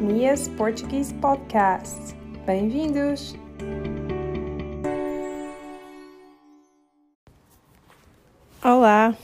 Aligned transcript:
Mia's 0.00 0.46
Portuguese 0.46 1.12
Podcast. 1.14 2.14
Bem-vindos! 2.46 3.34
Olá, 8.62 9.16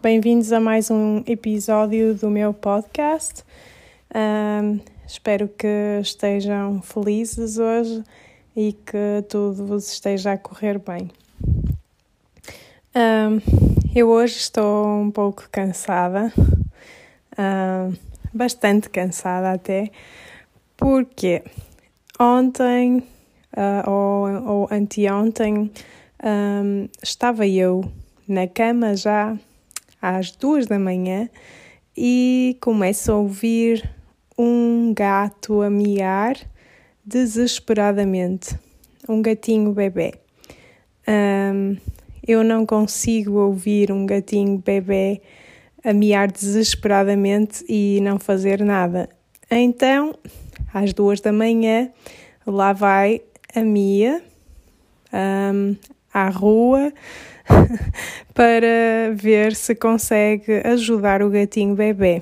bem-vindos 0.00 0.52
a 0.52 0.60
mais 0.60 0.92
um 0.92 1.24
episódio 1.26 2.14
do 2.14 2.30
meu 2.30 2.54
podcast. 2.54 3.42
Um, 4.14 4.78
espero 5.04 5.48
que 5.48 5.98
estejam 6.00 6.80
felizes 6.82 7.58
hoje 7.58 8.04
e 8.54 8.74
que 8.74 9.24
tudo 9.28 9.66
vos 9.66 9.90
esteja 9.90 10.34
a 10.34 10.38
correr 10.38 10.78
bem. 10.78 11.10
Um, 12.94 13.40
eu 13.92 14.08
hoje 14.08 14.36
estou 14.36 14.86
um 14.86 15.10
pouco 15.10 15.48
cansada, 15.50 16.32
bastante 18.36 18.88
cansada 18.90 19.52
até, 19.52 19.90
porque 20.76 21.42
ontem 22.20 22.98
uh, 23.56 23.90
ou, 23.90 24.26
ou 24.46 24.68
anteontem 24.70 25.70
um, 26.22 26.88
estava 27.02 27.46
eu 27.46 27.84
na 28.28 28.46
cama 28.46 28.94
já 28.94 29.36
às 30.00 30.30
duas 30.30 30.66
da 30.66 30.78
manhã 30.78 31.28
e 31.96 32.56
começo 32.60 33.10
a 33.10 33.16
ouvir 33.16 33.90
um 34.38 34.92
gato 34.94 35.62
a 35.62 35.70
miar 35.70 36.36
desesperadamente, 37.04 38.58
um 39.08 39.22
gatinho 39.22 39.72
bebê. 39.72 40.14
Um, 41.08 41.76
eu 42.26 42.42
não 42.42 42.66
consigo 42.66 43.38
ouvir 43.38 43.92
um 43.92 44.04
gatinho 44.04 44.58
bebê 44.58 45.22
a 45.86 45.92
miar 45.92 46.30
desesperadamente 46.30 47.64
e 47.68 48.00
não 48.02 48.18
fazer 48.18 48.64
nada. 48.64 49.08
Então, 49.48 50.12
às 50.74 50.92
duas 50.92 51.20
da 51.20 51.32
manhã, 51.32 51.90
lá 52.44 52.72
vai 52.72 53.22
a 53.54 53.62
Mia 53.62 54.20
um, 55.12 55.76
à 56.12 56.28
rua 56.28 56.92
para 58.34 59.14
ver 59.14 59.54
se 59.54 59.76
consegue 59.76 60.60
ajudar 60.64 61.22
o 61.22 61.30
gatinho 61.30 61.76
bebê. 61.76 62.20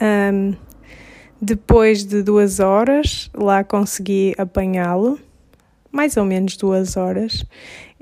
Um, 0.00 0.54
depois 1.40 2.04
de 2.04 2.22
duas 2.22 2.58
horas, 2.58 3.30
lá 3.32 3.62
consegui 3.62 4.34
apanhá-lo, 4.36 5.18
mais 5.92 6.16
ou 6.16 6.24
menos 6.24 6.56
duas 6.56 6.96
horas, 6.96 7.44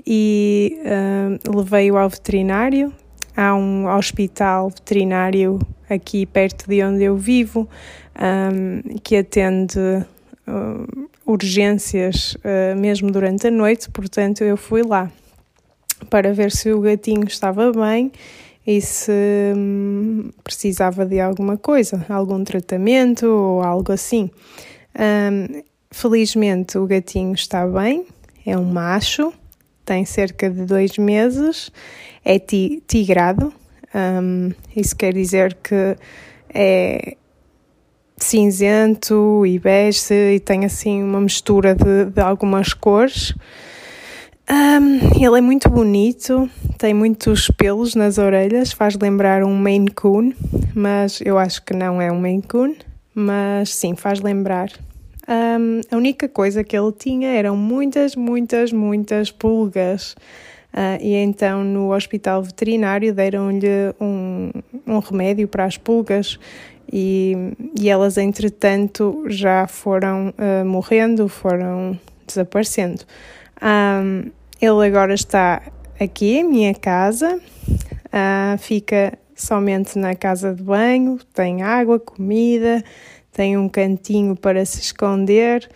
e 0.05 0.79
uh, 0.81 1.55
levei-o 1.55 1.97
ao 1.97 2.09
veterinário. 2.09 2.91
Há 3.35 3.55
um 3.55 3.87
hospital 3.87 4.69
veterinário 4.69 5.59
aqui 5.89 6.25
perto 6.25 6.67
de 6.67 6.83
onde 6.83 7.03
eu 7.03 7.17
vivo 7.17 7.67
um, 8.17 8.97
que 8.99 9.17
atende 9.17 9.79
uh, 9.79 11.09
urgências 11.25 12.35
uh, 12.35 12.79
mesmo 12.79 13.11
durante 13.11 13.47
a 13.47 13.51
noite, 13.51 13.89
portanto 13.89 14.43
eu 14.43 14.55
fui 14.55 14.83
lá 14.83 15.11
para 16.09 16.33
ver 16.33 16.51
se 16.51 16.71
o 16.71 16.79
gatinho 16.79 17.25
estava 17.25 17.71
bem 17.71 18.11
e 18.65 18.81
se 18.81 19.11
hum, 19.55 20.31
precisava 20.43 21.05
de 21.05 21.19
alguma 21.19 21.57
coisa, 21.57 22.05
algum 22.09 22.43
tratamento 22.43 23.27
ou 23.27 23.61
algo 23.61 23.91
assim. 23.91 24.29
Um, 24.97 25.61
felizmente 25.91 26.77
o 26.77 26.85
gatinho 26.85 27.33
está 27.33 27.65
bem, 27.67 28.05
é 28.45 28.57
um 28.57 28.65
macho, 28.65 29.33
tem 29.85 30.03
cerca 30.03 30.49
de 30.49 30.65
dois 30.65 30.97
meses, 30.97 31.71
é 32.23 32.39
ti 32.39 32.83
tigrado, 32.87 33.53
um, 33.93 34.51
isso 34.75 34.95
quer 34.95 35.13
dizer 35.13 35.55
que 35.63 35.95
é 36.53 37.15
cinzento 38.17 39.45
e 39.45 39.59
bege 39.59 40.13
e 40.35 40.39
tem 40.39 40.65
assim 40.65 41.03
uma 41.03 41.21
mistura 41.21 41.75
de, 41.75 42.05
de 42.05 42.21
algumas 42.21 42.73
cores. 42.73 43.33
Um, 44.49 45.23
ele 45.23 45.37
é 45.37 45.41
muito 45.41 45.69
bonito, 45.69 46.49
tem 46.77 46.93
muitos 46.93 47.49
pelos 47.49 47.95
nas 47.95 48.17
orelhas, 48.17 48.71
faz 48.71 48.95
lembrar 48.95 49.43
um 49.43 49.55
Maine 49.55 49.89
Coon, 49.91 50.33
mas 50.73 51.19
eu 51.21 51.37
acho 51.37 51.63
que 51.63 51.73
não 51.73 52.01
é 52.01 52.11
um 52.11 52.19
Maine 52.19 52.43
Coon, 52.43 52.75
mas 53.13 53.73
sim, 53.73 53.95
faz 53.95 54.19
lembrar. 54.21 54.69
Um, 55.27 55.81
a 55.91 55.97
única 55.97 56.29
coisa 56.29 56.63
que 56.63 56.77
ele 56.77 56.91
tinha 56.91 57.29
eram 57.29 57.57
muitas, 57.57 58.15
muitas, 58.15 58.71
muitas 58.71 59.31
pulgas. 59.31 60.15
Uh, 60.73 61.01
e 61.01 61.13
então 61.15 61.63
no 61.63 61.93
hospital 61.93 62.43
veterinário 62.43 63.13
deram-lhe 63.13 63.95
um, 63.99 64.51
um 64.85 64.99
remédio 64.99 65.47
para 65.47 65.63
as 65.63 65.77
pulgas 65.77 66.37
e, 66.91 67.35
e 67.79 67.89
elas, 67.89 68.17
entretanto, 68.17 69.25
já 69.27 69.67
foram 69.67 70.29
uh, 70.37 70.65
morrendo, 70.65 71.27
foram 71.27 71.99
desaparecendo. 72.27 73.03
Um, 73.61 74.31
ele 74.61 74.87
agora 74.87 75.13
está 75.13 75.61
aqui 75.99 76.37
em 76.37 76.43
minha 76.43 76.73
casa, 76.73 77.37
uh, 77.37 78.57
fica 78.57 79.17
somente 79.35 79.97
na 79.97 80.15
casa 80.15 80.53
de 80.53 80.63
banho, 80.63 81.19
tem 81.33 81.63
água, 81.63 81.99
comida, 81.99 82.83
tem 83.35 83.57
um 83.57 83.67
cantinho 83.67 84.33
para 84.33 84.65
se 84.65 84.79
esconder. 84.79 85.69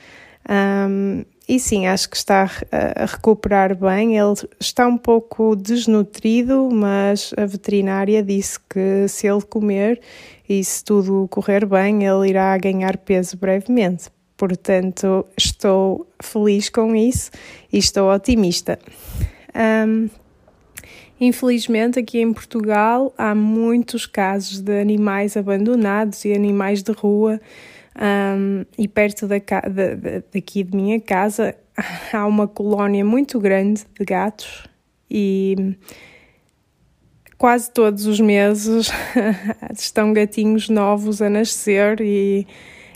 Um, 0.50 1.26
e 1.48 1.60
sim, 1.60 1.88
acho 1.88 2.10
que 2.10 2.16
está 2.16 2.50
a 2.72 3.06
recuperar 3.06 3.76
bem. 3.76 4.18
Ele 4.18 4.34
está 4.60 4.88
um 4.88 4.98
pouco 4.98 5.56
desnutrido, 5.58 6.70
mas 6.72 7.34
a 7.36 7.46
veterinária 7.46 8.24
disse 8.24 8.58
que 8.70 9.08
se 9.10 9.28
ele 9.28 9.42
comer 9.42 10.00
e 10.48 10.64
se 10.64 10.84
tudo 10.84 11.28
correr 11.30 11.66
bem, 11.66 12.06
ele 12.06 12.30
irá 12.30 12.58
ganhar 12.58 12.98
peso 12.98 13.36
brevemente. 13.36 14.06
Portanto, 14.38 15.26
estou 15.38 16.08
feliz 16.24 16.70
com 16.70 16.96
isso 16.96 17.30
e 17.74 17.78
estou 17.78 18.10
otimista. 18.10 18.80
Um, 19.54 20.10
infelizmente, 21.20 22.00
aqui 22.00 22.20
em 22.20 22.32
Portugal 22.34 23.14
há 23.18 23.36
muitos 23.36 24.06
casos 24.06 24.60
de 24.60 24.80
animais 24.80 25.36
abandonados 25.36 26.24
e 26.26 26.34
animais 26.34 26.82
de 26.84 26.92
rua. 26.92 27.40
Um, 28.02 28.66
e 28.78 28.88
perto 28.88 29.28
da, 29.28 29.38
da, 29.38 30.24
daqui 30.34 30.64
de 30.64 30.76
minha 30.76 31.02
casa 31.02 31.56
há 32.14 32.26
uma 32.26 32.48
colónia 32.48 33.04
muito 33.04 33.40
grande 33.40 33.84
de 34.00 34.06
gatos 34.06 34.68
e 35.12 35.76
quase 37.38 37.72
todos 37.72 38.06
os 38.06 38.20
meses 38.20 38.92
estão 39.74 40.14
gatinhos 40.14 40.70
novos 40.70 41.22
a 41.22 41.30
nascer 41.30 42.00
e 42.00 42.46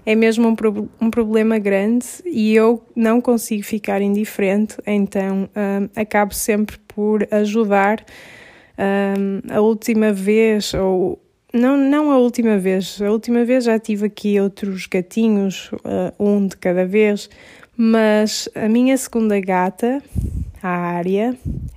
é 0.06 0.16
mesmo 0.16 0.48
um, 0.48 0.56
pro 0.56 0.90
um 1.00 1.10
problema 1.10 1.58
grande 1.58 2.06
e 2.26 2.54
eu 2.56 2.84
não 2.96 3.22
consigo 3.22 3.64
ficar 3.64 4.02
indiferente, 4.02 4.76
então 4.86 5.50
um, 5.56 5.90
acabo 5.96 6.34
sempre 6.34 6.78
por 6.88 7.28
ajudar. 7.32 8.04
Um, 8.78 9.54
a 9.54 9.62
última 9.62 10.12
vez, 10.12 10.74
ou 10.74 11.22
não, 11.54 11.78
não 11.78 12.12
a 12.12 12.18
última 12.18 12.58
vez, 12.58 13.00
a 13.02 13.12
última 13.12 13.46
vez 13.46 13.66
já 13.66 13.78
tive 13.78 14.08
aqui 14.08 14.40
outros 14.40 14.88
gatinhos, 14.88 15.72
uh, 15.72 16.14
um 16.20 16.48
de 16.48 16.58
cada 16.58 16.86
vez, 16.86 17.30
mas 17.78 18.50
a 18.56 18.68
minha 18.68 18.98
segunda 18.98 19.40
gata, 19.40 20.02
a 20.62 20.70
Área, 20.70 21.36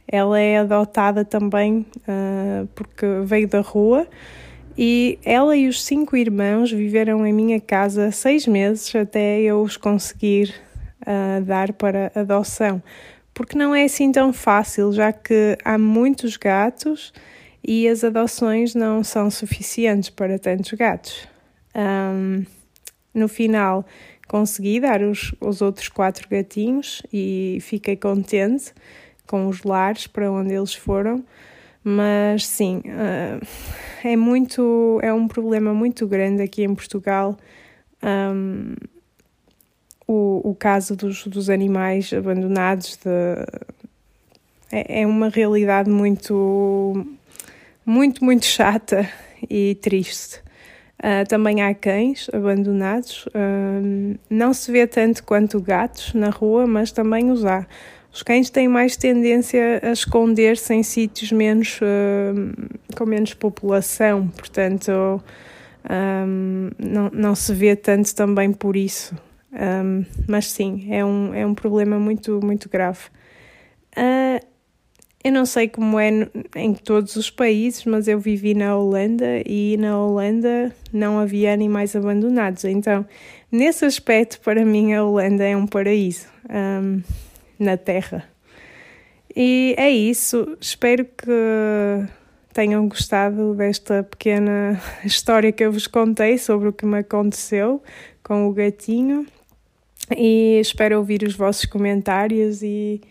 ela 0.08 0.40
é 0.40 0.58
adotada 0.58 1.24
também 1.24 1.86
uh, 1.98 2.66
porque 2.74 3.06
veio 3.24 3.46
da 3.46 3.60
rua 3.60 4.06
e 4.76 5.18
ela 5.24 5.56
e 5.56 5.68
os 5.68 5.82
cinco 5.82 6.16
irmãos 6.16 6.70
viveram 6.70 7.26
em 7.26 7.32
minha 7.32 7.60
casa 7.60 8.10
seis 8.10 8.46
meses 8.46 8.94
até 8.94 9.40
eu 9.40 9.62
os 9.62 9.76
conseguir 9.76 10.54
uh, 11.02 11.42
dar 11.42 11.72
para 11.72 12.12
adoção. 12.14 12.82
Porque 13.32 13.56
não 13.56 13.74
é 13.74 13.84
assim 13.84 14.12
tão 14.12 14.32
fácil, 14.32 14.92
já 14.92 15.12
que 15.12 15.56
há 15.64 15.78
muitos 15.78 16.36
gatos 16.36 17.12
e 17.66 17.88
as 17.88 18.04
adoções 18.04 18.74
não 18.74 19.02
são 19.02 19.30
suficientes 19.30 20.10
para 20.10 20.38
tantos 20.38 20.72
gatos. 20.72 21.26
Um, 21.74 22.44
no 23.14 23.28
final, 23.28 23.84
consegui 24.28 24.80
dar 24.80 25.02
os, 25.02 25.34
os 25.40 25.62
outros 25.62 25.88
quatro 25.88 26.28
gatinhos 26.28 27.02
e 27.12 27.58
fiquei 27.62 27.96
contente 27.96 28.72
com 29.26 29.48
os 29.48 29.62
lares 29.62 30.06
para 30.06 30.30
onde 30.30 30.54
eles 30.54 30.74
foram 30.74 31.24
mas 31.88 32.44
sim, 32.44 32.78
uh, 32.78 33.46
é 34.06 34.16
muito, 34.16 34.98
é 35.02 35.12
um 35.12 35.28
problema 35.28 35.74
muito 35.74 36.06
grande 36.06 36.42
aqui 36.42 36.62
em 36.62 36.74
Portugal 36.74 37.36
um, 38.02 38.74
o, 40.06 40.50
o 40.50 40.54
caso 40.54 40.94
dos, 40.94 41.26
dos 41.26 41.50
animais 41.50 42.12
abandonados. 42.12 42.96
De, 42.96 43.10
é, 44.70 45.02
é 45.02 45.06
uma 45.06 45.28
realidade 45.28 45.90
muito, 45.90 47.06
muito, 47.84 48.24
muito 48.24 48.46
chata 48.46 49.08
e 49.48 49.76
triste. 49.80 50.40
Uh, 50.98 51.28
também 51.28 51.62
há 51.62 51.74
cães 51.74 52.28
abandonados. 52.32 53.26
Uh, 53.26 54.18
não 54.30 54.54
se 54.54 54.72
vê 54.72 54.86
tanto 54.86 55.24
quanto 55.24 55.60
gatos 55.60 56.14
na 56.14 56.30
rua, 56.30 56.66
mas 56.66 56.90
também 56.90 57.30
os 57.30 57.44
há. 57.44 57.66
Os 58.12 58.22
cães 58.22 58.48
têm 58.48 58.66
mais 58.66 58.96
tendência 58.96 59.80
a 59.82 59.92
esconder-se 59.92 60.72
em 60.72 60.82
sítios 60.82 61.30
menos, 61.32 61.78
uh, 61.82 62.75
com 62.96 63.06
menos 63.06 63.34
população, 63.34 64.28
portanto, 64.28 65.22
Um, 65.88 66.70
não, 66.78 67.10
não 67.12 67.34
se 67.36 67.54
vê 67.54 67.76
tanto 67.76 68.12
também 68.12 68.52
por 68.52 68.76
isso. 68.76 69.14
Um, 69.52 70.04
mas 70.26 70.50
sim, 70.50 70.88
é 70.90 71.04
um, 71.04 71.32
é 71.32 71.46
um 71.46 71.54
problema 71.54 71.96
muito, 71.96 72.40
muito 72.44 72.68
grave. 72.68 73.04
Uh, 73.96 74.44
eu 75.22 75.32
não 75.32 75.46
sei 75.46 75.68
como 75.68 75.98
é 75.98 76.28
em 76.56 76.74
todos 76.74 77.14
os 77.14 77.30
países, 77.30 77.84
mas 77.84 78.08
eu 78.08 78.18
vivi 78.18 78.52
na 78.52 78.76
Holanda 78.76 79.42
e 79.46 79.76
na 79.78 79.96
Holanda 79.98 80.74
não 80.92 81.20
havia 81.20 81.52
animais 81.52 81.94
abandonados. 81.94 82.64
Então, 82.64 83.06
nesse 83.50 83.84
aspecto, 83.84 84.40
para 84.40 84.64
mim, 84.64 84.92
a 84.92 85.04
Holanda 85.04 85.44
é 85.44 85.56
um 85.56 85.66
paraíso 85.68 86.26
um, 86.50 87.00
na 87.58 87.76
Terra. 87.76 88.24
E 89.34 89.74
é 89.78 89.88
isso. 89.88 90.56
Espero 90.60 91.04
que 91.04 92.06
tenham 92.56 92.88
gostado 92.88 93.54
desta 93.54 94.02
pequena 94.02 94.80
história 95.04 95.52
que 95.52 95.62
eu 95.62 95.70
vos 95.70 95.86
contei 95.86 96.38
sobre 96.38 96.68
o 96.68 96.72
que 96.72 96.86
me 96.86 97.00
aconteceu 97.00 97.82
com 98.22 98.48
o 98.48 98.52
gatinho. 98.54 99.26
E 100.16 100.58
espero 100.58 100.96
ouvir 100.96 101.22
os 101.22 101.34
vossos 101.34 101.66
comentários 101.66 102.62
e 102.62 103.02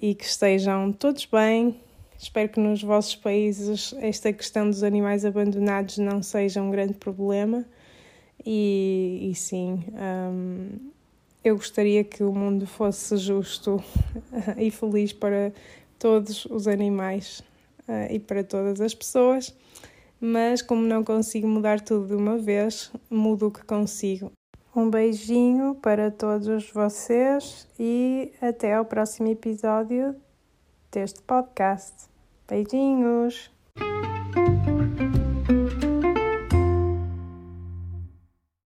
e 0.00 0.12
que 0.12 0.24
estejam 0.24 0.92
todos 0.92 1.24
bem. 1.26 1.78
Espero 2.18 2.48
que 2.48 2.58
nos 2.58 2.82
vossos 2.82 3.14
países 3.14 3.94
esta 4.00 4.32
questão 4.32 4.68
dos 4.68 4.82
animais 4.82 5.24
abandonados 5.24 5.98
não 5.98 6.20
seja 6.20 6.60
um 6.60 6.72
grande 6.72 6.94
problema. 6.94 7.64
E, 8.44 9.28
e 9.30 9.34
sim, 9.36 9.84
um, 9.92 10.68
eu 11.44 11.54
gostaria 11.54 12.02
que 12.02 12.24
o 12.24 12.32
mundo 12.32 12.66
fosse 12.66 13.16
justo 13.18 13.80
e 14.58 14.68
feliz 14.72 15.12
para 15.12 15.52
todos 15.96 16.44
os 16.46 16.66
animais 16.66 17.40
uh, 17.90 18.12
e 18.12 18.20
para 18.20 18.44
todas 18.44 18.80
as 18.80 18.94
pessoas, 18.94 19.54
mas 20.20 20.62
como 20.62 20.82
não 20.82 21.02
consigo 21.02 21.48
mudar 21.48 21.80
tudo 21.80 22.06
de 22.06 22.14
uma 22.14 22.38
vez, 22.38 22.92
mudo 23.10 23.48
o 23.48 23.50
que 23.50 23.64
consigo. 23.64 24.30
Um 24.74 24.88
beijinho 24.88 25.74
para 25.74 26.12
todos 26.12 26.70
vocês 26.70 27.66
e 27.78 28.32
até 28.40 28.74
ao 28.74 28.84
próximo 28.84 29.28
episódio 29.28 30.14
deste 30.92 31.20
podcast. 31.22 32.08
Beijinhos! 32.48 33.59